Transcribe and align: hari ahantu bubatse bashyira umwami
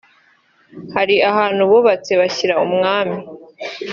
hari 0.95 1.15
ahantu 1.29 1.61
bubatse 1.69 2.11
bashyira 2.19 2.53
umwami 2.65 3.17